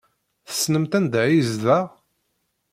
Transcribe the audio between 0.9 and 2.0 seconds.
anda ay yezdeɣ?